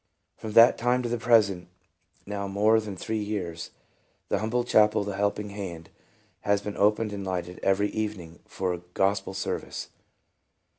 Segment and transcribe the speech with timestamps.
[0.35, 1.67] From that time to the present,
[2.25, 3.69] now more than three years,
[4.29, 5.91] the humble chapel of the Helping Hand
[6.39, 9.89] has been opened and lighted every evening for a gospel service.